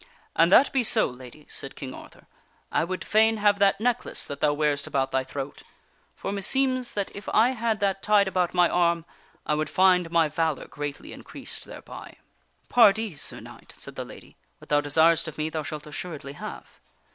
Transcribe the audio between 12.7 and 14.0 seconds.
Pardee, Sir Knight," said